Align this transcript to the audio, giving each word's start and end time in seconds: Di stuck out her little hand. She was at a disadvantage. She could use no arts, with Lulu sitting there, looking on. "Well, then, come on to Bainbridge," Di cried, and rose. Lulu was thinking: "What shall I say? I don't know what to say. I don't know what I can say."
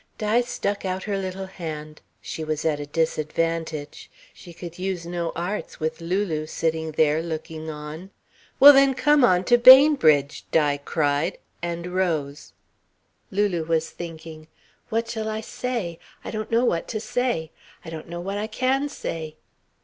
Di 0.17 0.41
stuck 0.41 0.83
out 0.83 1.03
her 1.03 1.15
little 1.15 1.45
hand. 1.45 2.01
She 2.21 2.43
was 2.43 2.65
at 2.65 2.79
a 2.79 2.87
disadvantage. 2.87 4.09
She 4.33 4.51
could 4.51 4.79
use 4.79 5.05
no 5.05 5.31
arts, 5.35 5.79
with 5.79 6.01
Lulu 6.01 6.47
sitting 6.47 6.93
there, 6.93 7.21
looking 7.21 7.69
on. 7.69 8.09
"Well, 8.59 8.73
then, 8.73 8.95
come 8.95 9.23
on 9.23 9.43
to 9.43 9.59
Bainbridge," 9.59 10.45
Di 10.49 10.77
cried, 10.85 11.37
and 11.61 11.93
rose. 11.93 12.53
Lulu 13.29 13.65
was 13.65 13.91
thinking: 13.91 14.47
"What 14.89 15.07
shall 15.07 15.29
I 15.29 15.41
say? 15.41 15.99
I 16.25 16.31
don't 16.31 16.49
know 16.49 16.65
what 16.65 16.87
to 16.87 16.99
say. 16.99 17.51
I 17.85 17.91
don't 17.91 18.09
know 18.09 18.19
what 18.21 18.39
I 18.39 18.47
can 18.47 18.89
say." 18.89 19.35